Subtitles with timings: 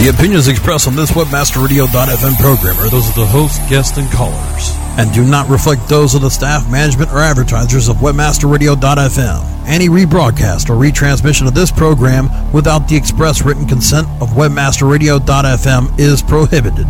[0.00, 4.72] The opinions expressed on this WebmasterRadio.fm program are those of the host, guests, and callers,
[4.98, 9.66] and do not reflect those of the staff, management, or advertisers of WebmasterRadio.fm.
[9.66, 16.22] Any rebroadcast or retransmission of this program without the express written consent of WebmasterRadio.fm is
[16.22, 16.86] prohibited.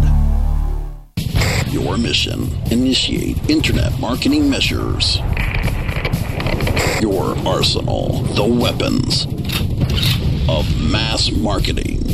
[1.66, 5.16] Your mission initiate internet marketing measures.
[7.00, 9.26] Your arsenal, the weapons
[10.48, 12.09] of mass marketing.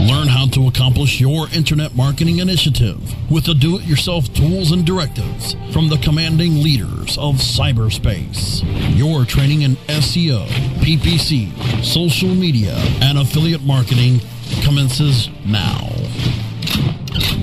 [0.00, 2.98] Learn how to accomplish your internet marketing initiative
[3.30, 8.62] with the do it yourself tools and directives from the commanding leaders of cyberspace.
[8.96, 10.46] Your training in SEO,
[10.78, 14.20] PPC, social media, and affiliate marketing
[14.62, 15.90] commences now.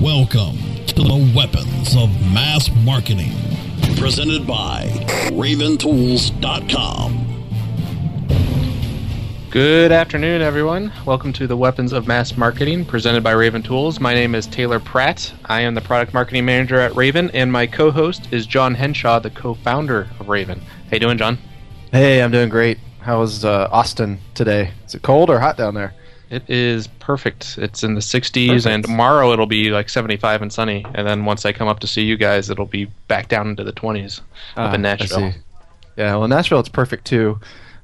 [0.01, 3.35] Welcome to the Weapons of Mass Marketing,
[3.97, 4.87] presented by
[5.29, 7.26] RavenTools.com.
[9.57, 10.93] Good afternoon, everyone.
[11.03, 13.99] Welcome to the Weapons of Mass Marketing presented by Raven Tools.
[13.99, 15.33] My name is Taylor Pratt.
[15.45, 19.31] I am the product marketing manager at Raven, and my co-host is John Henshaw, the
[19.31, 20.59] co-founder of Raven.
[20.59, 21.39] How you doing, John?
[21.91, 22.77] Hey, I'm doing great.
[22.99, 24.73] How's uh, Austin today?
[24.85, 25.95] Is it cold or hot down there?
[26.29, 27.57] It is perfect.
[27.57, 28.67] It's in the 60s, perfect.
[28.67, 30.85] and tomorrow it'll be like 75 and sunny.
[30.93, 33.63] And then once I come up to see you guys, it'll be back down into
[33.63, 34.21] the 20s
[34.55, 35.33] up in ah, Nashville.
[35.95, 37.39] Yeah, well, Nashville it's perfect too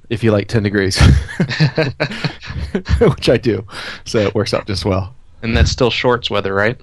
[0.10, 1.00] if you like 10 degrees,
[3.00, 3.66] which I do.
[4.06, 5.16] So it works out just well.
[5.42, 6.80] And that's still shorts weather, right?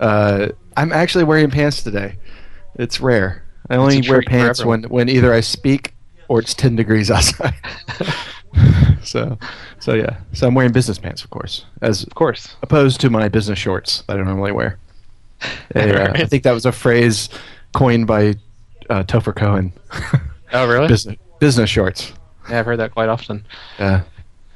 [0.00, 2.16] Uh, I'm actually wearing pants today.
[2.76, 3.44] It's rare.
[3.70, 5.94] I only wear pants when, when either I speak
[6.28, 7.54] or it's 10 degrees outside.
[9.02, 9.38] so,
[9.80, 10.18] so yeah.
[10.32, 14.02] So I'm wearing business pants, of course, as of course, opposed to my business shorts
[14.08, 14.78] that I normally wear.
[15.74, 17.28] uh, I think that was a phrase
[17.72, 18.34] coined by
[18.90, 19.72] uh, Topher Kohan.
[20.52, 20.88] Oh, really?
[20.88, 22.14] business, business shorts.
[22.48, 23.44] Yeah, I've heard that quite often.
[23.78, 24.04] Yeah.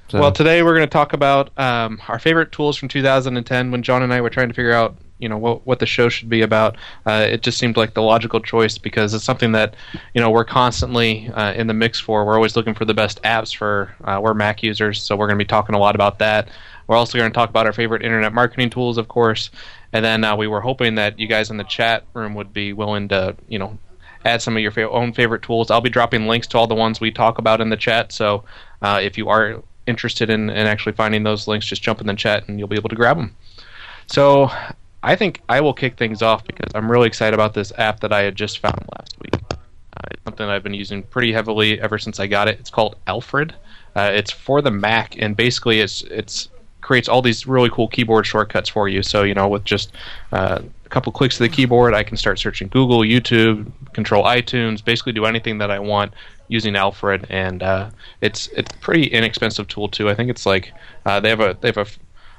[0.08, 0.20] So.
[0.20, 3.70] Well, today we're going to talk about um, our favorite tools from 2010.
[3.70, 6.08] When John and I were trying to figure out, you know, what what the show
[6.08, 9.76] should be about, uh, it just seemed like the logical choice because it's something that,
[10.14, 12.24] you know, we're constantly uh, in the mix for.
[12.24, 15.38] We're always looking for the best apps for uh, we're Mac users, so we're going
[15.38, 16.48] to be talking a lot about that.
[16.86, 19.50] We're also going to talk about our favorite internet marketing tools, of course,
[19.92, 22.72] and then uh, we were hoping that you guys in the chat room would be
[22.72, 23.76] willing to, you know,
[24.28, 25.70] add some of your own favorite tools.
[25.70, 28.12] I'll be dropping links to all the ones we talk about in the chat.
[28.12, 28.44] So
[28.82, 32.14] uh, if you are interested in, in actually finding those links, just jump in the
[32.14, 33.34] chat and you'll be able to grab them.
[34.06, 34.50] So
[35.02, 38.12] I think I will kick things off because I'm really excited about this app that
[38.12, 39.42] I had just found last week.
[39.50, 42.58] Uh, it's something I've been using pretty heavily ever since I got it.
[42.60, 43.54] It's called Alfred.
[43.96, 46.48] Uh, it's for the Mac, and basically it's it's
[46.80, 49.02] creates all these really cool keyboard shortcuts for you.
[49.02, 49.92] So you know, with just
[50.32, 54.82] uh, a couple clicks of the keyboard, I can start searching Google, YouTube, control iTunes,
[54.82, 56.14] basically do anything that I want
[56.48, 57.90] using Alfred, and uh,
[58.22, 60.08] it's it's a pretty inexpensive tool too.
[60.08, 60.72] I think it's like
[61.04, 61.86] uh, they have a they have a,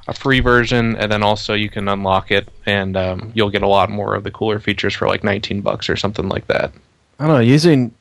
[0.08, 3.68] a free version, and then also you can unlock it, and um, you'll get a
[3.68, 6.74] lot more of the cooler features for like 19 bucks or something like that.
[7.20, 7.42] I don't know.
[7.42, 7.94] Using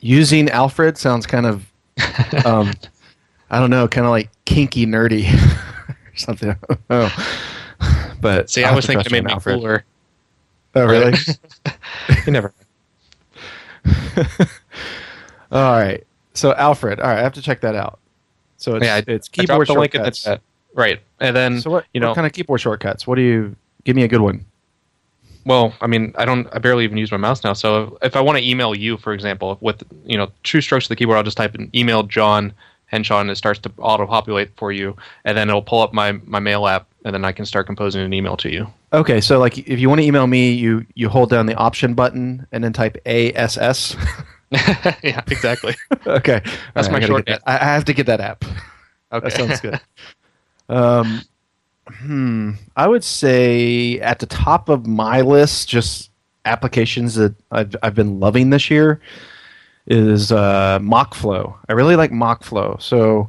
[0.00, 1.72] using Alfred sounds kind of
[2.44, 2.74] um,
[3.48, 5.32] I don't know, kind of like kinky nerdy
[5.88, 6.54] or something.
[8.20, 9.58] But see, I was thinking it made me Alfred.
[9.58, 9.84] cooler.
[10.74, 11.14] Oh, really?
[12.26, 12.52] you never.
[15.52, 16.04] all right.
[16.34, 17.00] So Alfred.
[17.00, 18.00] All right, I have to check that out.
[18.56, 20.26] So it's, yeah, it's keyboard the shortcuts.
[20.74, 21.84] Right, and then so what?
[21.94, 23.06] You know, what kind of keyboard shortcuts?
[23.06, 23.54] What do you
[23.84, 24.44] give me a good one?
[25.46, 26.48] Well, I mean, I don't.
[26.52, 27.52] I barely even use my mouse now.
[27.52, 30.88] So if I want to email you, for example, with you know two strokes of
[30.88, 32.52] the keyboard, I'll just type in email John
[32.94, 36.12] Henshaw, and it starts to auto populate for you, and then it'll pull up my
[36.12, 38.68] my mail app, and then I can start composing an email to you.
[38.92, 41.94] Okay, so like if you want to email me, you you hold down the option
[41.94, 43.96] button and then type ASS.
[45.02, 45.74] yeah, exactly.
[46.06, 46.40] okay,
[46.74, 47.28] that's right, my short.
[47.28, 48.44] I, I have to get that app.
[49.12, 49.80] Okay, that sounds good.
[50.68, 51.22] um,
[51.88, 56.10] hmm, I would say at the top of my list, just
[56.44, 59.00] applications that I've I've been loving this year
[59.86, 61.54] is uh, Mockflow.
[61.68, 62.80] I really like Mockflow.
[62.80, 63.28] So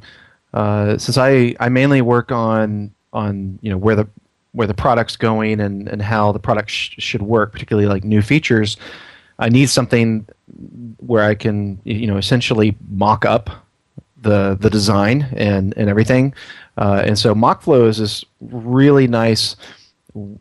[0.54, 4.08] uh, since I I mainly work on on you know where the
[4.54, 8.22] where the product's going and, and how the product sh- should work, particularly like new
[8.22, 8.78] features,
[9.38, 10.26] I need something
[10.98, 13.50] where I can you know essentially mock up
[14.22, 16.34] the the design and and everything.
[16.78, 19.56] Uh, and so Mockflow is this really nice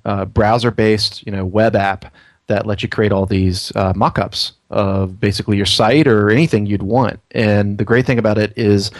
[0.04, 2.12] uh, browser based you know web app
[2.46, 6.82] that lets you create all these uh, mock-ups of basically your site or anything you'd
[6.82, 7.20] want.
[7.30, 8.90] And the great thing about it is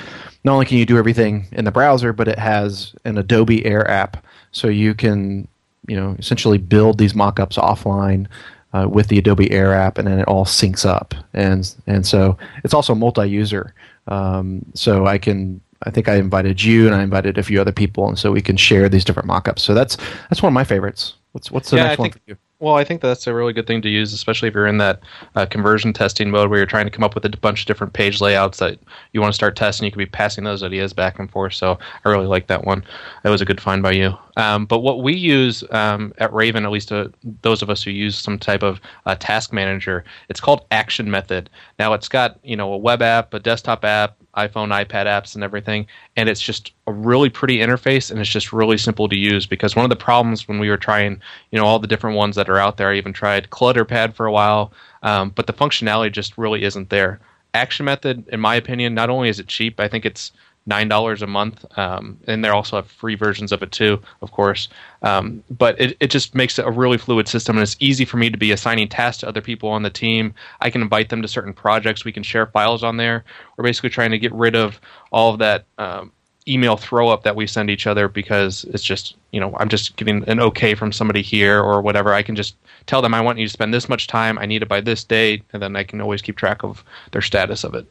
[0.44, 3.88] not only can you do everything in the browser, but it has an Adobe Air
[3.90, 5.48] app so you can,
[5.88, 8.26] you know, essentially build these mock-ups offline
[8.72, 11.14] uh, with the Adobe Air app, and then it all syncs up.
[11.32, 13.74] And and so it's also multi-user.
[14.06, 17.72] Um, so I can I think I invited you and I invited a few other
[17.72, 19.62] people, and so we can share these different mock-ups.
[19.62, 19.96] So that's
[20.28, 21.14] that's one of my favorites.
[21.32, 22.36] What's what's the Yeah, next I one for you?
[22.60, 25.00] Well, I think that's a really good thing to use, especially if you're in that
[25.34, 27.92] uh, conversion testing mode where you're trying to come up with a bunch of different
[27.92, 28.78] page layouts that
[29.12, 29.84] you want to start testing.
[29.84, 31.54] You can be passing those ideas back and forth.
[31.54, 32.84] So I really like that one.
[33.22, 34.16] That was a good find by you.
[34.36, 37.08] Um, but what we use um, at Raven, at least uh,
[37.42, 41.50] those of us who use some type of uh, task manager, it's called Action Method.
[41.78, 45.44] Now it's got you know a web app, a desktop app, iPhone, iPad apps, and
[45.44, 45.86] everything.
[46.16, 49.46] And it's just a really pretty interface, and it's just really simple to use.
[49.46, 51.20] Because one of the problems when we were trying,
[51.50, 54.26] you know, all the different ones that are out there, I even tried ClutterPad for
[54.26, 54.72] a while,
[55.02, 57.20] um, but the functionality just really isn't there.
[57.54, 60.32] Action Method, in my opinion, not only is it cheap, I think it's
[60.66, 64.32] nine dollars a month, um, and they also have free versions of it too, of
[64.32, 64.68] course.
[65.02, 68.16] Um, but it, it just makes it a really fluid system, and it's easy for
[68.16, 70.34] me to be assigning tasks to other people on the team.
[70.60, 72.04] I can invite them to certain projects.
[72.04, 73.24] We can share files on there.
[73.56, 74.80] We're basically trying to get rid of
[75.12, 76.12] all of that um,
[76.46, 79.96] email throw up that we send each other because it's just you know I'm just
[79.96, 82.12] getting an okay from somebody here or whatever.
[82.14, 82.56] I can just
[82.86, 84.38] tell them I want you to spend this much time.
[84.38, 87.22] I need it by this date, and then I can always keep track of their
[87.22, 87.86] status of it.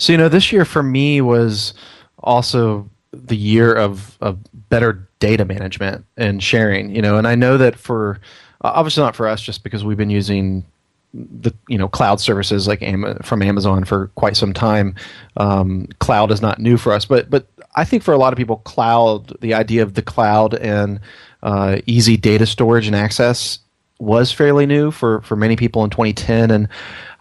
[0.00, 1.74] So you know, this year for me was
[2.20, 4.38] also the year of of
[4.70, 6.94] better data management and sharing.
[6.94, 8.18] You know, and I know that for
[8.62, 10.64] obviously not for us, just because we've been using
[11.12, 14.94] the you know cloud services like Am- from Amazon for quite some time.
[15.36, 18.38] Um, cloud is not new for us, but but I think for a lot of
[18.38, 20.98] people, cloud the idea of the cloud and
[21.42, 23.58] uh, easy data storage and access
[23.98, 26.68] was fairly new for for many people in 2010, and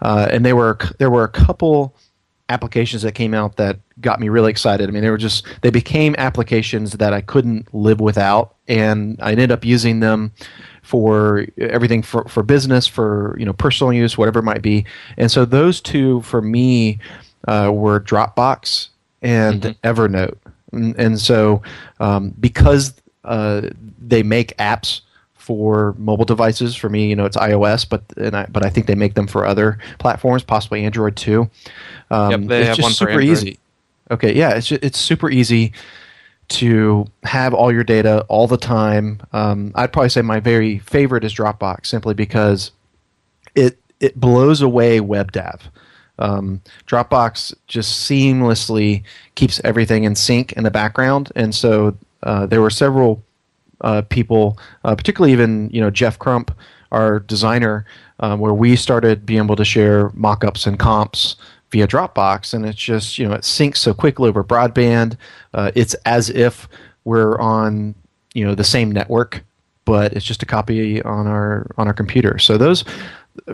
[0.01, 1.93] uh, and there were there were a couple
[2.49, 4.89] applications that came out that got me really excited.
[4.89, 9.31] I mean, they were just they became applications that I couldn't live without, and I
[9.31, 10.33] ended up using them
[10.81, 14.85] for everything for, for business, for you know personal use, whatever it might be.
[15.17, 16.99] And so those two for me
[17.47, 18.89] uh, were Dropbox
[19.21, 20.37] and Evernote,
[20.71, 21.61] and, and so
[21.99, 22.93] um, because
[23.23, 23.69] uh,
[23.99, 25.01] they make apps
[25.49, 26.75] for mobile devices.
[26.75, 29.25] For me, you know, it's iOS, but and I, but I think they make them
[29.25, 31.49] for other platforms, possibly Android too.
[32.11, 33.29] Um, Yep, they it's have just one super Android.
[33.29, 33.59] easy.
[34.11, 35.73] Okay, yeah, it's ju- it's super easy
[36.49, 39.21] to have all your data all the time.
[39.33, 42.69] Um, I'd probably say my very favorite is Dropbox, simply because
[43.55, 45.61] it it blows away WebDAV.
[46.19, 49.01] Um, Dropbox just seamlessly
[49.33, 53.23] keeps everything in sync in the background, and so uh, there were several
[53.81, 56.55] uh, people, uh, particularly even you know Jeff Crump,
[56.91, 57.85] our designer,
[58.19, 61.35] um, where we started being able to share mock-ups and comps
[61.71, 65.17] via Dropbox, and it's just you know it syncs so quickly over broadband.
[65.53, 66.67] Uh, it's as if
[67.03, 67.95] we're on
[68.33, 69.43] you know the same network,
[69.85, 72.37] but it's just a copy on our on our computer.
[72.39, 72.83] So those,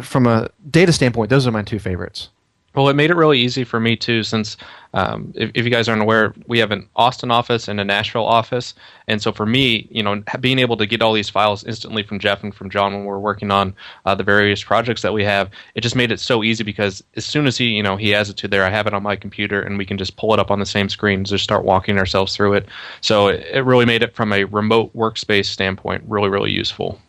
[0.02, 2.30] from a data standpoint, those are my two favorites.
[2.76, 4.58] Well, it made it really easy for me too, since
[4.94, 8.26] um, if, if you guys aren't aware, we have an Austin office and a Nashville
[8.26, 8.74] office,
[9.08, 12.20] and so for me, you know, being able to get all these files instantly from
[12.20, 13.74] Jeff and from John when we're working on
[14.06, 17.26] uh, the various projects that we have, it just made it so easy because as
[17.26, 19.16] soon as he, you know, he has it to there, I have it on my
[19.16, 21.64] computer, and we can just pull it up on the same screen, and just start
[21.66, 22.68] walking ourselves through it.
[23.02, 27.00] So it, it really made it from a remote workspace standpoint really, really useful.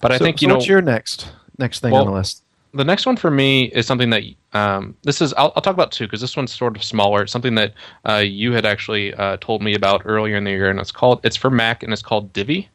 [0.00, 2.14] But I So- think you so know what's your next next thing Well, on the
[2.14, 2.42] list?
[2.72, 4.22] The next one for me is something that
[4.52, 7.22] um, this is I'll, I'll talk about two because this one's sort of smaller.
[7.22, 7.74] It's something that
[8.08, 11.20] uh, you had actually uh, told me about earlier in the year and it's called
[11.24, 12.68] it's for mac and it's called Divvy.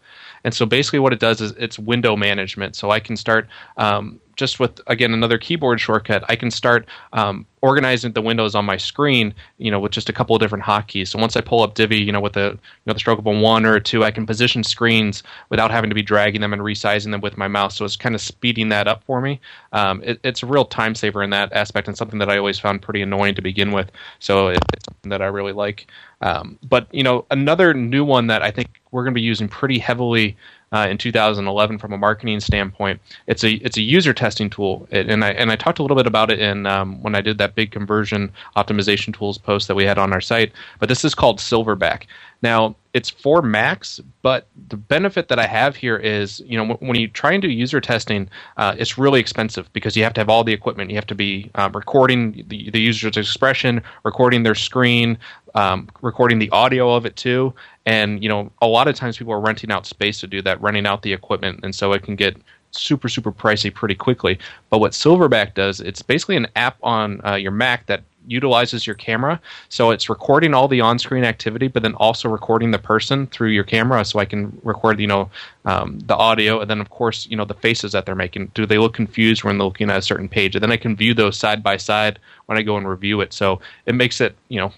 [0.43, 2.75] And so basically what it does is it's window management.
[2.75, 3.47] So i can start
[3.77, 8.63] um, just with again another keyboard shortcut i can start um, organizing the windows on
[8.63, 11.07] my screen you know with just a couple of different hotkeys.
[11.07, 13.25] So once i pull up Divvy you know with a you know the stroke of
[13.25, 16.53] a one or a two i can position screens without having to be dragging them
[16.53, 17.75] and resizing them with my mouse.
[17.75, 19.39] So it's kind of speeding that up for me.
[19.73, 22.59] Um, it, it's a real time saver in that aspect and something that i always
[22.59, 23.89] found pretty annoying to begin with.
[24.19, 25.87] So it, it's something that i really like.
[26.21, 29.47] Um, but you know another new one that i think we're going to be using
[29.47, 30.37] pretty heavily
[30.75, 32.99] uh, in 2011 from a marketing standpoint.
[33.27, 35.95] It's a it's a user testing tool, it, and I and I talked a little
[35.95, 39.75] bit about it in um, when I did that big conversion optimization tools post that
[39.75, 40.51] we had on our site.
[40.79, 42.03] But this is called Silverback.
[42.41, 46.97] Now it's for Macs, but the benefit that I have here is, you know, when
[46.97, 50.29] you try and do user testing, uh, it's really expensive because you have to have
[50.29, 50.89] all the equipment.
[50.89, 55.17] You have to be um, recording the, the user's expression, recording their screen,
[55.55, 57.53] um, recording the audio of it too.
[57.85, 60.61] And you know, a lot of times people are renting out space to do that,
[60.61, 62.37] renting out the equipment, and so it can get
[62.71, 64.37] super super pricey pretty quickly.
[64.69, 68.95] But what Silverback does, it's basically an app on uh, your Mac that utilizes your
[68.95, 69.39] camera.
[69.69, 73.63] So it's recording all the on-screen activity, but then also recording the person through your
[73.63, 74.03] camera.
[74.03, 75.29] So I can record, you know,
[75.65, 78.51] um, the audio, and then of course, you know, the faces that they're making.
[78.53, 80.55] Do they look confused when they're looking at a certain page?
[80.55, 83.33] And then I can view those side by side when I go and review it.
[83.33, 84.73] So it makes it, you know,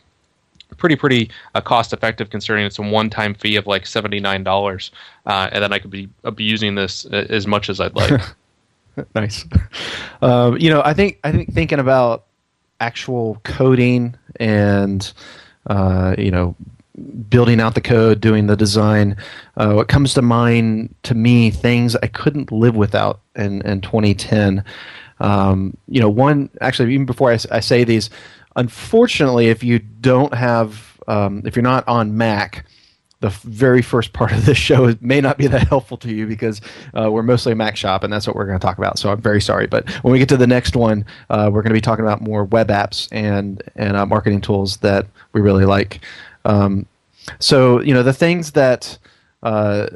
[0.78, 4.44] pretty pretty uh, cost effective considering it's a one time fee of like seventy nine
[4.44, 4.92] dollars,
[5.26, 8.22] uh, and then I could be abusing this as much as I'd like.
[9.16, 9.46] nice.
[10.22, 12.26] Um, you know, I think I think thinking about
[12.80, 15.12] actual coding and
[15.68, 16.56] uh, you know
[17.30, 19.16] building out the code, doing the design.
[19.56, 24.64] Uh, what comes to mind to me, things I couldn't live without in, in 2010.
[25.20, 28.10] Um, you know, one actually, even before I, I, say these,
[28.58, 32.66] unfortunately, if you don't have, um, if you're not on Mac,
[33.20, 36.60] the very first part of this show may not be that helpful to you because
[37.00, 39.00] uh, we're mostly a Mac shop, and that's what we're going to talk about.
[39.00, 41.72] So I'm very sorry, but when we get to the next one, uh, we're going
[41.72, 45.66] to be talking about more web apps and and uh, marketing tools that we really
[45.66, 46.02] like.
[46.46, 46.86] Um,
[47.40, 48.98] so you know the things that
[49.44, 49.88] uh,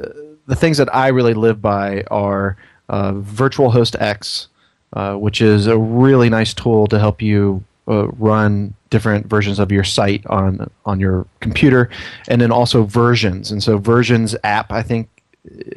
[0.46, 2.56] the things that I really live by are
[2.88, 4.48] uh, Virtual Host X,
[4.94, 9.72] uh, which is a really nice tool to help you uh, run different versions of
[9.72, 11.90] your site on on your computer,
[12.28, 13.50] and then also versions.
[13.50, 15.08] And so versions app, I think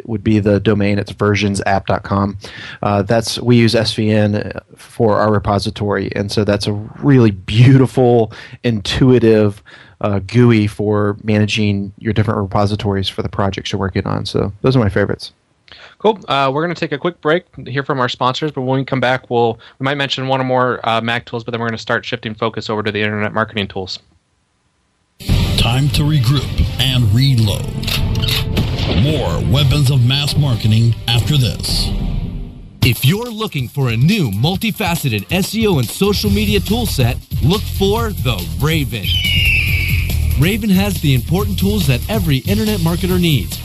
[0.05, 0.99] would be the domain.
[0.99, 2.37] It's versionsapp.com.
[2.81, 8.31] Uh, that's we use SVN for our repository, and so that's a really beautiful,
[8.63, 9.63] intuitive
[10.01, 14.25] uh, GUI for managing your different repositories for the projects you're working on.
[14.25, 15.33] So those are my favorites.
[15.99, 16.19] Cool.
[16.27, 18.85] Uh, we're going to take a quick break hear from our sponsors, but when we
[18.85, 21.67] come back, we'll we might mention one or more uh, Mac tools, but then we're
[21.67, 23.99] going to start shifting focus over to the internet marketing tools.
[25.57, 27.65] Time to regroup and reload.
[29.01, 31.89] More weapons of mass marketing after this.
[32.83, 38.37] If you're looking for a new multifaceted SEO and social media toolset, look for the
[38.61, 39.07] Raven.
[40.39, 43.64] Raven has the important tools that every internet marketer needs.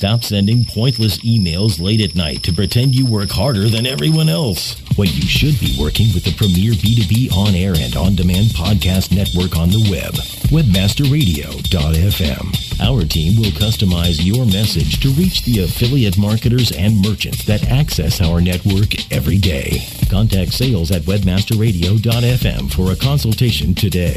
[0.00, 4.80] Stop sending pointless emails late at night to pretend you work harder than everyone else.
[4.96, 9.14] When you should be working with the premier B2B on air and on demand podcast
[9.14, 10.14] network on the web,
[10.48, 12.80] webmasterradio.fm.
[12.80, 18.22] Our team will customize your message to reach the affiliate marketers and merchants that access
[18.22, 19.86] our network every day.
[20.08, 24.16] Contact sales at webmasterradio.fm for a consultation today.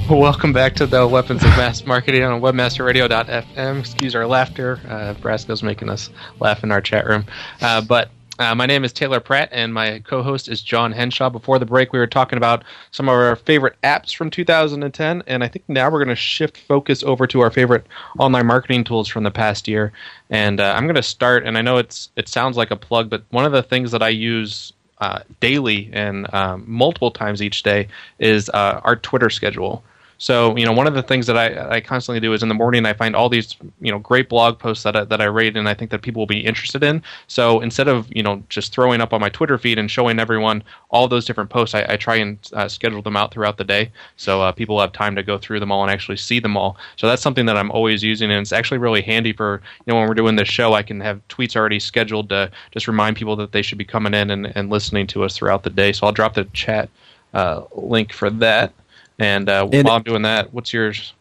[0.09, 3.79] Welcome back to the Weapons of Mass Marketing on webmasterradio.fm.
[3.79, 4.79] Excuse our laughter.
[4.87, 7.25] Uh, Brasco's making us laugh in our chat room.
[7.59, 11.31] Uh, but uh, my name is Taylor Pratt, and my co host is John Henshaw.
[11.31, 15.43] Before the break, we were talking about some of our favorite apps from 2010, and
[15.43, 17.87] I think now we're going to shift focus over to our favorite
[18.19, 19.91] online marketing tools from the past year.
[20.29, 23.09] And uh, I'm going to start, and I know it's it sounds like a plug,
[23.09, 27.63] but one of the things that I use uh, daily and um, multiple times each
[27.63, 27.87] day
[28.19, 29.83] is uh, our Twitter schedule.
[30.17, 32.55] So, you know, one of the things that I, I constantly do is in the
[32.55, 35.57] morning I find all these, you know, great blog posts that I, that I read
[35.57, 37.03] and I think that people will be interested in.
[37.27, 40.63] So instead of, you know, just throwing up on my Twitter feed and showing everyone
[40.89, 43.91] all those different posts, I, I try and uh, schedule them out throughout the day
[44.15, 46.77] so uh, people have time to go through them all and actually see them all.
[46.95, 49.99] So that's something that I'm always using and it's actually really handy for, you know,
[49.99, 53.35] when we're doing this show, I can have tweets already scheduled to just remind people
[53.35, 55.91] that they should be coming in and, and listening to us throughout the day.
[55.91, 56.89] So I'll drop the chat
[57.33, 58.73] uh, link for that.
[59.19, 61.13] And, uh, and while I'm doing that, what's yours?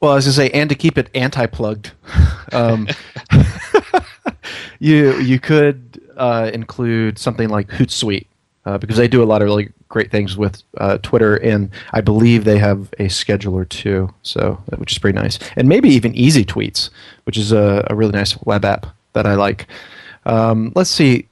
[0.00, 1.92] Well, I was going to say, and to keep it anti-plugged,
[2.52, 2.88] um,
[4.78, 8.26] you you could uh, include something like Hootsuite
[8.66, 12.00] uh, because they do a lot of really great things with uh, Twitter, and I
[12.00, 16.44] believe they have a scheduler too, so which is pretty nice, and maybe even Easy
[16.44, 16.90] Tweets,
[17.24, 19.66] which is a, a really nice web app that I like.
[20.26, 21.28] Um, let's see,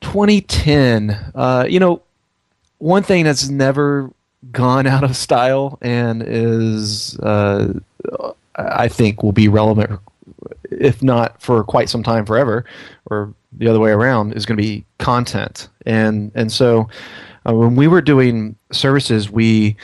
[0.00, 1.32] 2010.
[1.34, 2.02] Uh, you know,
[2.78, 4.10] one thing that's never
[4.52, 7.72] gone out of style and is, uh,
[8.56, 10.00] I think, will be relevant,
[10.70, 12.64] if not for quite some time, forever,
[13.06, 15.68] or the other way around, is going to be content.
[15.86, 16.88] And and so,
[17.48, 19.76] uh, when we were doing services, we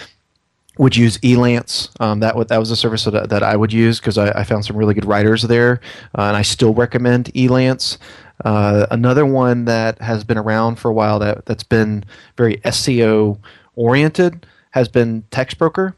[0.79, 1.89] would use Elance.
[2.01, 4.65] Um, that that was a service that, that I would use because I, I, found
[4.65, 5.81] some really good writers there,
[6.19, 7.99] uh, and I still recommend Elance.
[8.45, 12.05] Uh, another one that has been around for a while that that's been
[12.37, 13.39] very SEO
[13.76, 15.95] oriented has been TextBroker,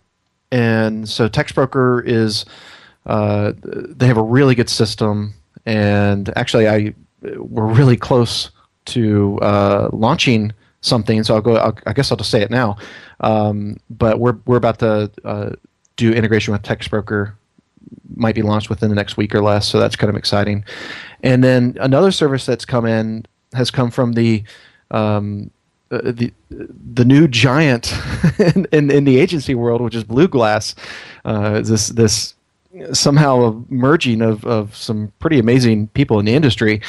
[0.51, 2.45] and so TextBroker is
[3.07, 6.95] uh, they have a really good system, and actually I
[7.37, 8.51] we're really close
[8.87, 11.23] to uh, launching something.
[11.25, 11.57] So I'll go.
[11.57, 12.77] I'll, i guess I'll just say it now.
[13.21, 15.51] Um, but we're we're about to uh,
[15.97, 17.33] do integration with TextBroker.
[18.17, 19.69] Might be launched within the next week or less.
[19.69, 20.65] So that's kind of exciting.
[21.23, 24.43] And then another service that's come in has come from the
[24.91, 25.51] um,
[25.91, 27.95] uh, the the new giant
[28.39, 30.75] in, in, in the agency world, which is Blueglass.
[31.25, 32.35] Uh, this this
[32.93, 36.81] somehow a merging of, of some pretty amazing people in the industry.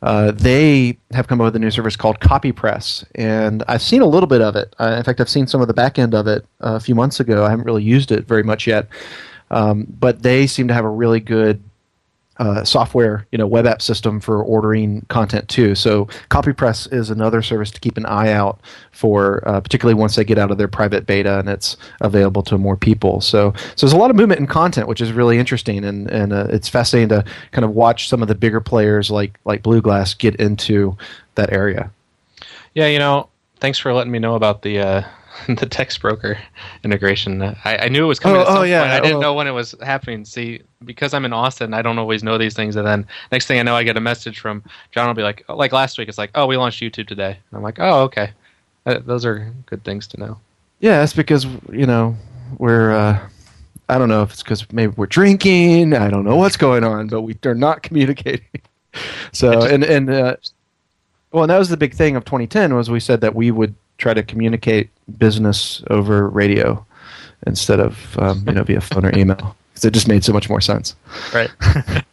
[0.00, 4.06] Uh, they have come up with a new service called CopyPress, and I've seen a
[4.06, 4.74] little bit of it.
[4.78, 7.18] Uh, in fact, I've seen some of the back end of it a few months
[7.18, 7.44] ago.
[7.44, 8.88] I haven't really used it very much yet,
[9.50, 11.62] um, but they seem to have a really good
[12.38, 15.74] uh, software, you know, web app system for ordering content too.
[15.74, 18.60] So CopyPress is another service to keep an eye out
[18.92, 22.58] for, uh, particularly once they get out of their private beta and it's available to
[22.58, 23.20] more people.
[23.20, 26.32] So, so there's a lot of movement in content, which is really interesting, and and
[26.32, 30.16] uh, it's fascinating to kind of watch some of the bigger players like like Blueglass
[30.16, 30.96] get into
[31.34, 31.90] that area.
[32.74, 33.28] Yeah, you know,
[33.60, 34.78] thanks for letting me know about the
[35.48, 36.38] uh, text broker
[36.84, 37.42] integration.
[37.42, 38.40] I, I, knew it was coming.
[38.40, 38.82] Oh, oh yeah.
[38.82, 38.92] Point.
[38.92, 39.20] I didn't oh.
[39.20, 40.24] know when it was happening.
[40.24, 42.76] See, because I'm in Austin, I don't always know these things.
[42.76, 44.62] And then next thing I know, I get a message from
[44.92, 45.06] John.
[45.06, 47.38] Will be like, oh, like last week, it's like, oh, we launched YouTube today.
[47.50, 48.30] And I'm like, oh, okay.
[48.86, 50.38] Uh, those are good things to know.
[50.80, 52.16] Yeah, it's because you know
[52.58, 52.92] we're.
[52.92, 53.28] Uh,
[53.90, 55.94] I don't know if it's because maybe we're drinking.
[55.94, 58.46] I don't know what's going on, but we are not communicating.
[59.32, 60.36] so just, and and uh,
[61.32, 63.74] well, and that was the big thing of 2010 was we said that we would
[63.98, 66.84] try to communicate business over radio
[67.46, 70.48] instead of um, you know via phone or email because it just made so much
[70.48, 70.96] more sense.
[71.34, 71.50] Right.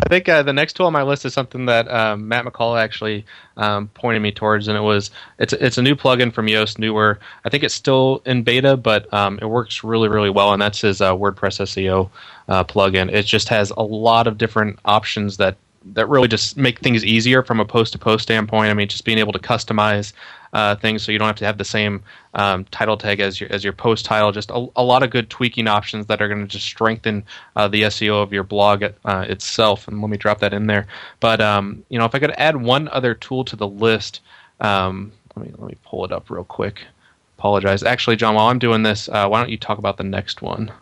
[0.00, 2.80] I think uh, the next tool on my list is something that um, Matt McCall
[2.80, 6.78] actually um, pointed me towards, and it was it's it's a new plugin from Yoast,
[6.78, 7.18] newer.
[7.44, 10.80] I think it's still in beta, but um, it works really really well, and that's
[10.80, 12.08] his uh, WordPress SEO
[12.48, 13.12] uh, plugin.
[13.12, 17.42] It just has a lot of different options that that really just make things easier
[17.42, 18.70] from a post to post standpoint.
[18.70, 20.12] I mean, just being able to customize
[20.52, 22.02] uh, things so you don't have to have the same
[22.34, 24.32] um, title tag as your as your post title.
[24.32, 27.24] Just a, a lot of good tweaking options that are going to just strengthen
[27.56, 29.88] uh, the SEO of your blog uh, itself.
[29.88, 30.86] And let me drop that in there.
[31.20, 34.20] But um, you know, if I could add one other tool to the list,
[34.60, 36.82] um, let me let me pull it up real quick.
[37.38, 37.82] Apologize.
[37.82, 40.72] Actually, John, while I'm doing this, uh, why don't you talk about the next one?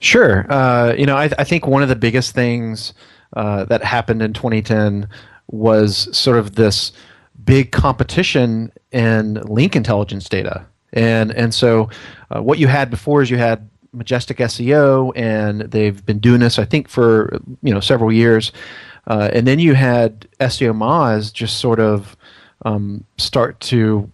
[0.00, 0.50] Sure.
[0.50, 2.94] Uh, you know, I, I think one of the biggest things
[3.34, 5.08] uh, that happened in 2010
[5.48, 6.92] was sort of this
[7.44, 10.66] big competition in link intelligence data.
[10.92, 11.88] And and so
[12.34, 16.58] uh, what you had before is you had Majestic SEO, and they've been doing this
[16.58, 18.52] I think for you know several years.
[19.06, 22.16] Uh, and then you had SEO Moz just sort of
[22.64, 24.10] um, start to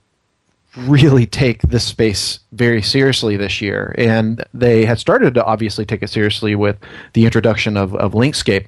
[0.77, 3.95] really take this space very seriously this year.
[3.97, 6.77] And they had started to obviously take it seriously with
[7.15, 8.67] the introduction of, of Linkscape.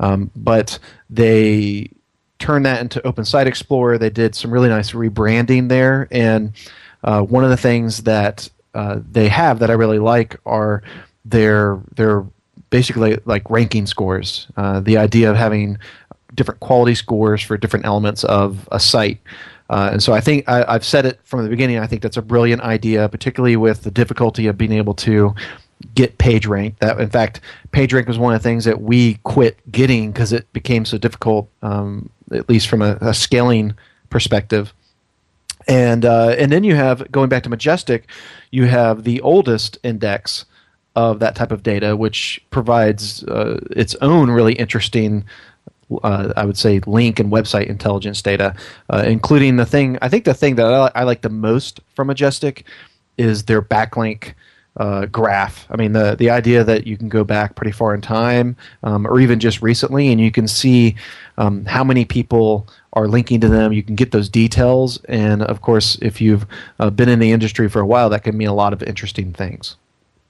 [0.00, 0.78] Um, but
[1.10, 1.90] they
[2.38, 3.98] turned that into Open Site Explorer.
[3.98, 6.08] They did some really nice rebranding there.
[6.10, 6.52] And
[7.04, 10.82] uh, one of the things that uh, they have that I really like are
[11.24, 12.24] their their
[12.70, 14.46] basically like ranking scores.
[14.56, 15.78] Uh, the idea of having
[16.34, 19.20] different quality scores for different elements of a site.
[19.68, 21.78] Uh, and so I think I, have said it from the beginning.
[21.78, 25.34] I think that's a brilliant idea, particularly with the difficulty of being able to
[25.94, 26.78] get PageRank.
[26.78, 27.40] That in fact,
[27.72, 31.50] PageRank was one of the things that we quit getting because it became so difficult,
[31.62, 33.74] um, at least from a, a scaling
[34.10, 34.72] perspective.
[35.66, 38.08] And uh, and then you have going back to Majestic,
[38.50, 40.46] you have the oldest index
[40.96, 45.24] of that type of data, which provides uh, its own really interesting
[46.02, 48.54] uh, I would say link and website intelligence data,
[48.90, 49.98] uh, including the thing.
[50.02, 52.64] I think the thing that I, I, like the most from Majestic
[53.16, 54.34] is their backlink.
[54.76, 55.66] Uh, graph.
[55.70, 59.08] I mean, the the idea that you can go back pretty far in time, um,
[59.08, 60.94] or even just recently, and you can see
[61.36, 63.72] um, how many people are linking to them.
[63.72, 66.46] You can get those details, and of course, if you've
[66.78, 69.32] uh, been in the industry for a while, that can mean a lot of interesting
[69.32, 69.74] things.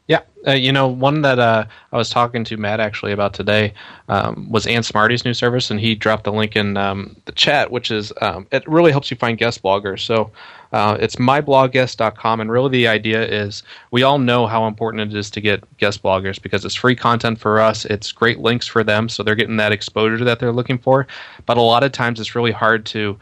[0.09, 3.75] Yeah, uh, you know, one that uh, I was talking to Matt actually about today
[4.09, 7.71] um, was Ann Smarty's new service, and he dropped the link in um, the chat,
[7.71, 10.01] which is um, it really helps you find guest bloggers.
[10.01, 10.31] So
[10.73, 15.31] uh, it's myblogguest.com, and really the idea is we all know how important it is
[15.33, 17.85] to get guest bloggers because it's free content for us.
[17.85, 21.07] It's great links for them, so they're getting that exposure that they're looking for.
[21.45, 23.19] But a lot of times it's really hard to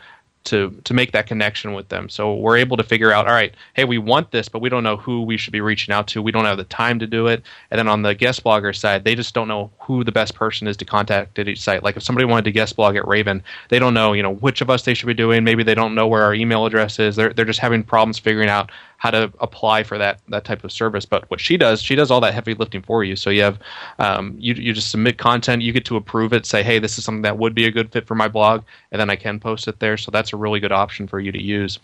[0.47, 2.09] to to make that connection with them.
[2.09, 4.83] So we're able to figure out, all right, hey, we want this, but we don't
[4.83, 6.23] know who we should be reaching out to.
[6.23, 7.43] We don't have the time to do it.
[7.71, 10.67] And then on the guest blogger side, they just don't know who the best person
[10.67, 11.83] is to contact at each site.
[11.83, 14.61] Like if somebody wanted to guest blog at Raven, they don't know, you know, which
[14.61, 15.45] of us they should be doing.
[15.45, 17.17] Maybe they don't know where our email address is.
[17.17, 20.73] They're they're just having problems figuring out how to apply for that that type of
[20.73, 21.05] service.
[21.05, 23.17] But what she does, she does all that heavy lifting for you.
[23.17, 23.59] So you have
[23.99, 27.05] um, you you just submit content, you get to approve it, say, hey, this is
[27.05, 29.69] something that would be a good fit for my blog, and then I can post
[29.69, 29.97] it there.
[29.97, 31.79] So that's a really good option for you to use.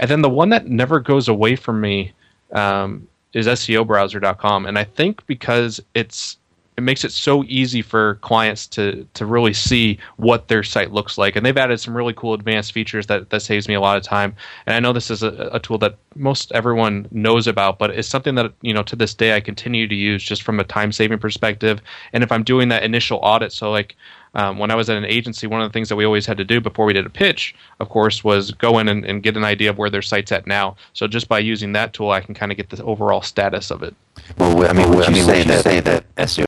[0.00, 2.12] And then the one that never goes away from me
[2.52, 6.38] um, is SEObrowser.com, and I think because it's
[6.76, 11.16] it makes it so easy for clients to to really see what their site looks
[11.16, 13.96] like and they've added some really cool advanced features that that saves me a lot
[13.96, 14.34] of time
[14.66, 18.08] and i know this is a, a tool that most everyone knows about but it's
[18.08, 20.90] something that you know to this day i continue to use just from a time
[20.90, 21.80] saving perspective
[22.12, 23.96] and if i'm doing that initial audit so like
[24.36, 26.36] um, when I was at an agency, one of the things that we always had
[26.38, 29.36] to do before we did a pitch, of course, was go in and, and get
[29.36, 30.74] an idea of where their site's at now.
[30.92, 33.84] So just by using that tool, I can kind of get the overall status of
[33.84, 33.94] it.
[34.36, 36.46] Well, I mean, would you, say, that, say that SEO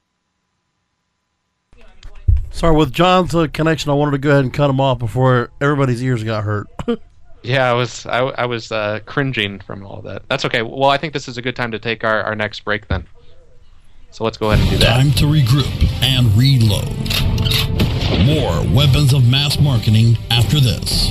[2.57, 5.51] Sorry, with John's uh, connection, I wanted to go ahead and cut him off before
[5.61, 6.67] everybody's ears got hurt.
[7.43, 10.23] yeah, I was I, I was uh, cringing from all that.
[10.31, 10.63] That's okay.
[10.63, 13.07] Well, I think this is a good time to take our, our next break then.
[14.11, 14.97] So let's go ahead and do that.
[14.97, 16.97] Time to regroup and reload.
[18.25, 21.11] More weapons of mass marketing after this.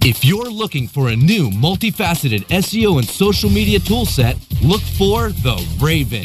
[0.00, 5.62] If you're looking for a new multifaceted SEO and social media toolset, look for the
[5.82, 6.24] Raven.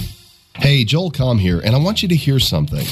[0.61, 2.85] Hey, Joel Comm here, and I want you to hear something.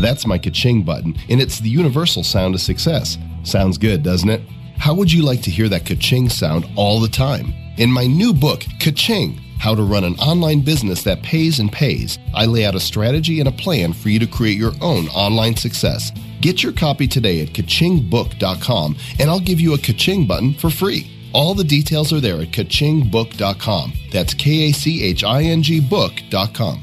[0.00, 3.16] That's my ka-ching button, and it's the universal sound of success.
[3.42, 4.42] Sounds good, doesn't it?
[4.76, 7.54] How would you like to hear that ka-ching sound all the time?
[7.78, 12.18] In my new book, Ka-ching, How to Run an Online Business That Pays and Pays,
[12.34, 15.56] I lay out a strategy and a plan for you to create your own online
[15.56, 16.12] success.
[16.42, 21.10] Get your copy today at kachingbook.com, and I'll give you a ka-ching button for free.
[21.32, 23.92] All the details are there at kachingbook.com.
[24.12, 26.82] That's K A C H I N G book.com.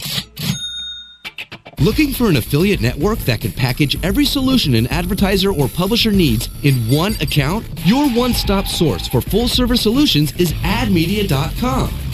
[1.79, 6.49] Looking for an affiliate network that can package every solution an advertiser or publisher needs
[6.63, 7.67] in one account?
[7.85, 12.06] Your one stop source for full service solutions is admedia.com.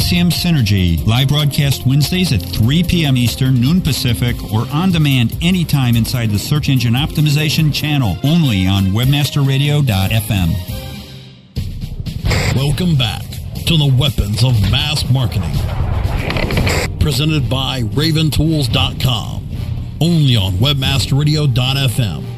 [0.00, 3.16] SEM Synergy, live broadcast Wednesdays at 3 p.m.
[3.16, 8.86] Eastern, noon Pacific, or on demand anytime inside the Search Engine Optimization channel, only on
[8.86, 10.50] WebmasterRadio.fm.
[12.56, 13.22] Welcome back
[13.66, 15.52] to the Weapons of Mass Marketing.
[16.98, 19.48] Presented by RavenTools.com,
[20.00, 22.33] only on WebmasterRadio.fm.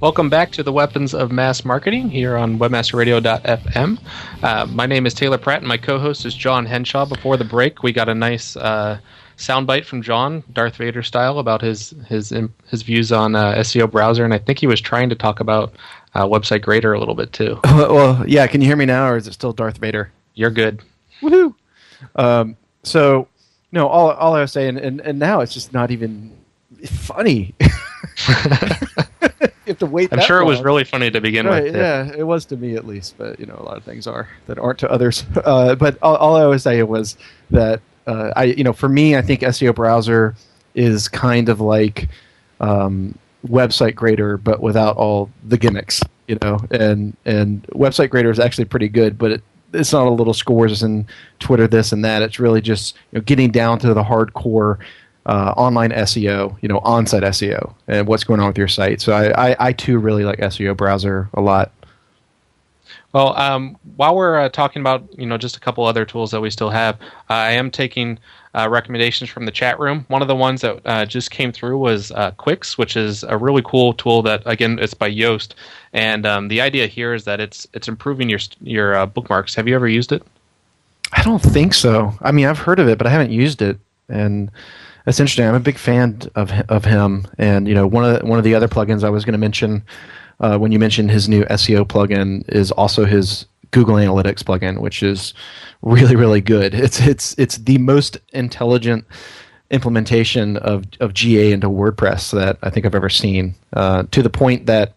[0.00, 3.98] Welcome back to the Weapons of Mass Marketing here on WebmasterRadio.fm.
[4.44, 7.04] Uh, my name is Taylor Pratt, and my co-host is John Henshaw.
[7.04, 9.00] Before the break, we got a nice uh,
[9.38, 12.32] soundbite from John, Darth Vader style, about his his
[12.68, 15.74] his views on uh, SEO browser, and I think he was trying to talk about
[16.14, 17.58] uh, website grader a little bit too.
[17.64, 18.46] well, well, yeah.
[18.46, 20.12] Can you hear me now, or is it still Darth Vader?
[20.34, 20.80] You're good.
[21.22, 21.56] Woohoo!
[22.14, 23.26] Um, so,
[23.72, 26.38] no, all all I was saying, and, and now it's just not even
[26.86, 27.52] funny.
[29.68, 30.12] you have to wait.
[30.12, 31.76] I'm sure it was really funny to begin Right, with.
[31.76, 34.28] yeah, it was to me at least, but you know, a lot of things are
[34.46, 35.24] that aren't to others.
[35.44, 37.16] Uh, but all, all I was saying was
[37.50, 40.34] that uh, I, you know, for me, I think SEO browser
[40.74, 42.08] is kind of like
[42.60, 46.58] um, website grader, but without all the gimmicks, you know.
[46.70, 49.42] And and website grader is actually pretty good, but it,
[49.74, 51.04] it's not a little scores and
[51.40, 52.22] Twitter this and that.
[52.22, 54.78] It's really just you know, getting down to the hardcore
[55.28, 59.00] uh, online SEO, you know, on-site SEO, and what's going on with your site.
[59.00, 61.70] So I, I, I too really like SEO browser a lot.
[63.12, 66.40] Well, um, while we're uh, talking about you know just a couple other tools that
[66.40, 66.96] we still have,
[67.30, 68.18] uh, I am taking
[68.54, 70.04] uh, recommendations from the chat room.
[70.08, 73.36] One of the ones that uh, just came through was uh, Quix, which is a
[73.36, 75.54] really cool tool that again it's by Yoast,
[75.92, 79.54] and um, the idea here is that it's it's improving your your uh, bookmarks.
[79.54, 80.22] Have you ever used it?
[81.12, 82.14] I don't think so.
[82.20, 83.78] I mean, I've heard of it, but I haven't used it,
[84.10, 84.50] and
[85.08, 85.46] that's interesting.
[85.46, 88.44] I'm a big fan of of him, and you know, one of the, one of
[88.44, 89.82] the other plugins I was going to mention
[90.40, 95.02] uh, when you mentioned his new SEO plugin is also his Google Analytics plugin, which
[95.02, 95.32] is
[95.80, 96.74] really really good.
[96.74, 99.06] It's it's it's the most intelligent
[99.70, 103.54] implementation of of GA into WordPress that I think I've ever seen.
[103.72, 104.92] Uh, to the point that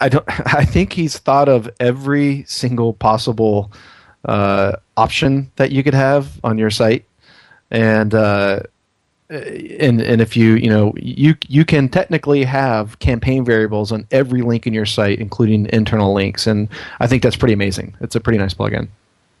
[0.00, 0.24] I don't.
[0.54, 3.72] I think he's thought of every single possible
[4.24, 7.06] uh, option that you could have on your site,
[7.72, 8.60] and uh,
[9.30, 9.36] Uh,
[9.78, 14.42] and and if you you know you you can technically have campaign variables on every
[14.42, 17.94] link in your site, including internal links, and I think that's pretty amazing.
[18.00, 18.88] It's a pretty nice plugin.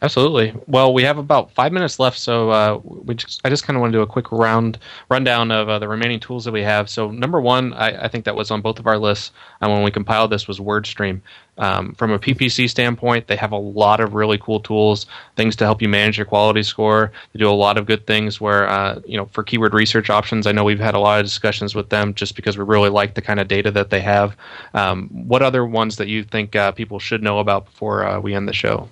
[0.02, 0.54] Absolutely.
[0.66, 3.82] Well, we have about five minutes left, so uh, we just, I just kind of
[3.82, 4.78] want to do a quick round
[5.10, 6.88] rundown of uh, the remaining tools that we have.
[6.88, 9.82] So, number one, I, I think that was on both of our lists uh, when
[9.82, 11.20] we compiled this was WordStream.
[11.58, 15.04] Um, from a PPC standpoint, they have a lot of really cool tools,
[15.36, 17.12] things to help you manage your quality score.
[17.34, 20.46] They do a lot of good things where, uh, you know, for keyword research options,
[20.46, 23.12] I know we've had a lot of discussions with them just because we really like
[23.12, 24.34] the kind of data that they have.
[24.72, 28.34] Um, what other ones that you think uh, people should know about before uh, we
[28.34, 28.88] end the show?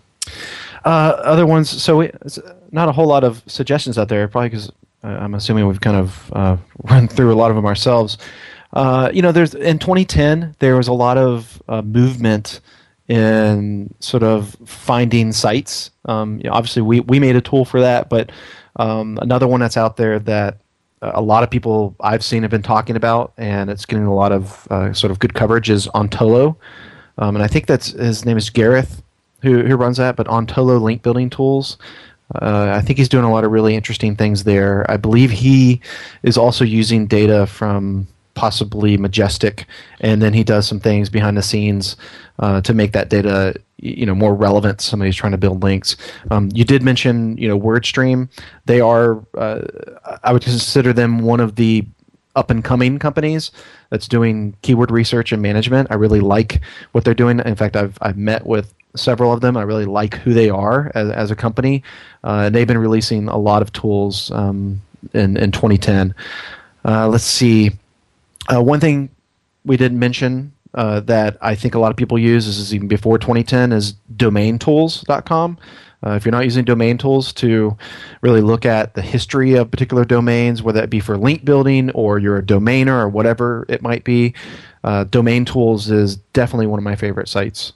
[0.85, 2.39] Uh, other ones, so it's
[2.71, 4.71] not a whole lot of suggestions out there, probably because
[5.05, 8.19] uh, I'm assuming we've kind of uh, run through a lot of them ourselves.
[8.75, 12.61] You know, there's in 2010 there was a lot of movement
[13.09, 15.91] in sort of finding sites.
[16.05, 18.31] Um, you know, obviously, we we made a tool for that, but
[18.77, 20.59] um, another one that's out there that
[21.01, 24.33] a lot of people I've seen have been talking about, and it's getting a lot
[24.33, 26.57] of uh, sort of good coverage is Ontolo,
[27.17, 29.03] um, and I think that's his name is Gareth
[29.43, 31.77] who who runs that, but Ontolo link building tools.
[32.35, 34.85] Uh, I think he's doing a lot of really interesting things there.
[34.91, 35.81] I believe he
[36.23, 39.67] is also using data from possibly Majestic,
[40.01, 41.97] and then he does some things behind the scenes
[42.39, 45.63] uh, to make that data you know more relevant to somebody who's trying to build
[45.63, 45.97] links.
[46.31, 48.29] Um, you did mention you know WordStream.
[48.67, 49.63] They are uh,
[50.23, 51.87] I would consider them one of the
[52.37, 53.51] up and coming companies
[53.91, 55.89] that's doing keyword research and management.
[55.91, 56.61] I really like
[56.93, 57.41] what they're doing.
[57.41, 59.57] In fact, I've I've met with several of them.
[59.57, 61.83] I really like who they are as, as a company.
[62.25, 64.81] Uh, they've been releasing a lot of tools um,
[65.15, 66.15] in, in 2010.
[66.85, 67.71] Uh, let's see.
[68.53, 69.11] Uh, one thing
[69.65, 72.89] we didn't mention uh, that I think a lot of people use this is even
[72.89, 75.59] before 2010 is domaintools.com.
[76.07, 77.77] Uh, if you're not using domain tools to
[78.21, 82.19] really look at the history of particular domains, whether that be for link building or
[82.19, 84.33] you're a domainer or whatever it might be,
[84.85, 87.73] uh, domain tools is definitely one of my favorite sites.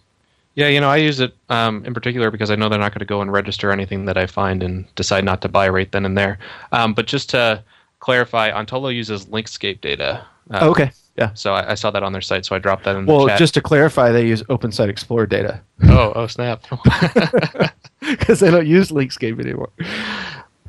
[0.54, 2.98] Yeah, you know, I use it um, in particular because I know they're not going
[3.00, 6.04] to go and register anything that I find and decide not to buy right then
[6.04, 6.38] and there.
[6.72, 7.62] Um, but just to
[8.00, 10.26] clarify, Ontolo uses Linkscape data.
[10.50, 11.32] Uh, Oh, okay, yeah.
[11.34, 13.28] So I, I saw that on their site, so I dropped that in Well, the
[13.28, 13.38] chat.
[13.38, 16.64] just to clarify, they use Open Site Explorer data oh, oh, snap!
[18.00, 19.70] because they don't use Linkscape anymore.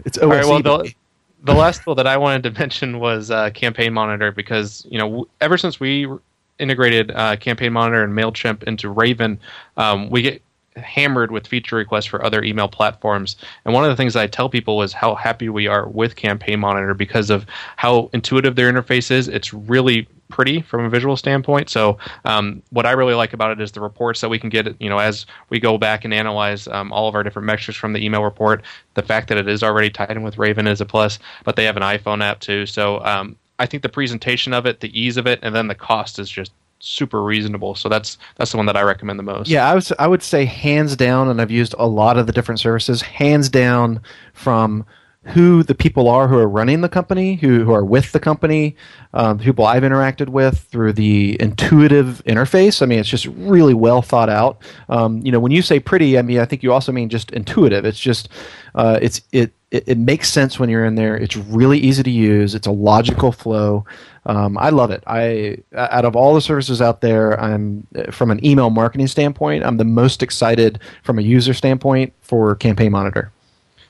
[0.05, 0.23] It's OSE.
[0.23, 0.93] All right, well, the,
[1.43, 5.05] the last tool that I wanted to mention was uh, Campaign Monitor because you know
[5.07, 6.07] w- ever since we
[6.59, 9.39] integrated uh, Campaign Monitor and Mailchimp into Raven,
[9.77, 10.41] um, we get
[10.75, 13.35] hammered with feature requests for other email platforms.
[13.65, 16.59] And one of the things I tell people is how happy we are with Campaign
[16.59, 19.27] Monitor because of how intuitive their interface is.
[19.27, 21.69] It's really pretty from a visual standpoint.
[21.69, 24.75] So um, what I really like about it is the reports that we can get.
[24.81, 27.93] You know, as we go back and analyze um, all of our different metrics from
[27.93, 28.63] the email report,
[28.95, 31.19] the fact that it is already tied in with Raven is a plus.
[31.43, 32.65] But they have an iPhone app too.
[32.65, 35.75] So um, I think the presentation of it, the ease of it, and then the
[35.75, 37.75] cost is just super reasonable.
[37.75, 39.49] So that's that's the one that I recommend the most.
[39.49, 42.33] Yeah, I would I would say hands down, and I've used a lot of the
[42.33, 43.01] different services.
[43.01, 44.01] Hands down
[44.33, 44.85] from
[45.25, 48.75] who the people are who are running the company, who, who are with the company,
[49.13, 52.81] um, people I've interacted with through the intuitive interface.
[52.81, 54.61] I mean, it's just really well thought out.
[54.89, 57.31] Um, you know, when you say pretty, I mean, I think you also mean just
[57.31, 57.85] intuitive.
[57.85, 58.27] It's just,
[58.75, 61.17] uh, it's it, it, it makes sense when you're in there.
[61.17, 62.53] It's really easy to use.
[62.53, 63.85] It's a logical flow.
[64.25, 65.03] Um, I love it.
[65.07, 69.77] I out of all the services out there, I'm from an email marketing standpoint, I'm
[69.77, 73.31] the most excited from a user standpoint for Campaign Monitor.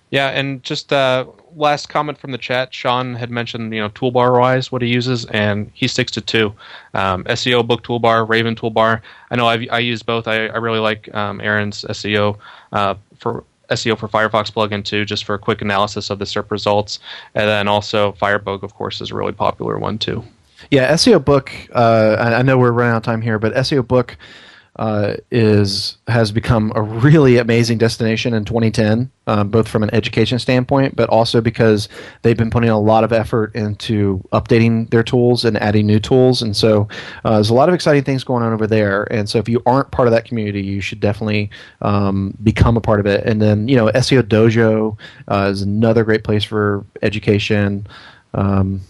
[0.09, 2.73] Yeah, and just uh, last comment from the chat.
[2.73, 6.53] Sean had mentioned, you know, toolbar wise what he uses, and he sticks to two:
[6.93, 9.01] um, SEO book toolbar, Raven toolbar.
[9.31, 10.27] I know I've, i use both.
[10.27, 12.37] I, I really like um, Aaron's SEO
[12.71, 16.51] uh, for SEO for Firefox plugin too, just for a quick analysis of the SERP
[16.51, 16.99] results,
[17.35, 20.23] and then also Firebug, of course, is a really popular one too.
[20.71, 21.51] Yeah, SEO book.
[21.73, 24.17] Uh, I know we're running out of time here, but SEO book
[24.77, 30.39] uh, is has become a really amazing destination in 2010, um, both from an education
[30.39, 31.87] standpoint, but also because
[32.23, 36.41] they've been putting a lot of effort into updating their tools and adding new tools.
[36.41, 36.87] And so
[37.23, 39.03] uh, there's a lot of exciting things going on over there.
[39.13, 42.81] And so if you aren't part of that community, you should definitely um, become a
[42.81, 43.23] part of it.
[43.25, 47.85] And then you know SEO Dojo uh, is another great place for education.
[48.33, 48.81] Um,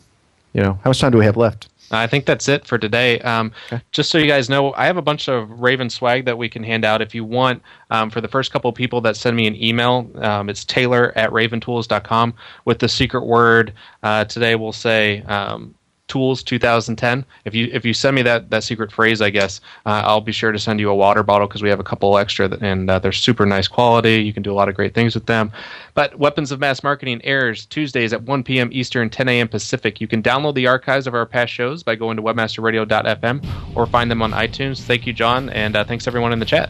[0.53, 1.67] you know, how much time do we have left?
[1.97, 3.19] I think that's it for today.
[3.21, 3.81] Um, okay.
[3.91, 6.63] Just so you guys know, I have a bunch of Raven swag that we can
[6.63, 7.61] hand out if you want.
[7.89, 11.13] Um, for the first couple of people that send me an email, um, it's taylor
[11.15, 12.33] at raventools.com
[12.65, 13.73] with the secret word.
[14.01, 15.75] Uh, today we'll say um,
[16.07, 17.25] Tools 2010.
[17.45, 20.31] If you if you send me that that secret phrase, I guess uh, I'll be
[20.31, 22.89] sure to send you a water bottle because we have a couple extra that, and
[22.89, 24.21] uh, they're super nice quality.
[24.21, 25.51] You can do a lot of great things with them.
[25.93, 28.69] But Weapons of Mass Marketing airs Tuesdays at 1 p.m.
[28.73, 29.47] Eastern, 10 a.m.
[29.47, 30.01] Pacific.
[30.01, 34.11] You can download the archives of our past shows by going to webmasterradio.fm or find
[34.11, 34.81] them on iTunes.
[34.81, 36.69] Thank you, John, and uh, thanks everyone in the chat.